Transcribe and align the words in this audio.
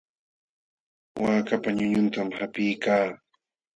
Waakapa 1.21 1.69
ñuñuntam 1.75 2.27
qapiykaa. 2.37 3.07